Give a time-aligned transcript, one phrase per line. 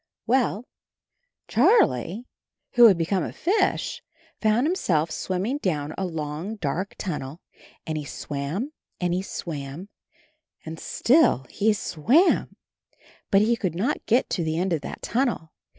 [0.25, 0.63] Well,
[1.47, 2.25] Charlie,
[2.71, 4.01] who had become a fish,
[4.41, 7.39] found himself swimming down a long dark tunnel,
[7.85, 9.89] and he swam and he swam
[10.65, 12.55] and still he swam,
[13.29, 15.51] but he could not get to the end of that tunnel.